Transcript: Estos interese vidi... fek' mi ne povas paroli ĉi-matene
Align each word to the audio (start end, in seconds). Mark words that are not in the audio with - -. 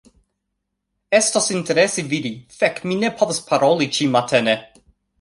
Estos 1.17 1.51
interese 1.57 2.05
vidi... 2.13 2.33
fek' 2.57 2.83
mi 2.87 2.99
ne 3.05 3.15
povas 3.21 3.45
paroli 3.51 3.93
ĉi-matene 3.99 4.59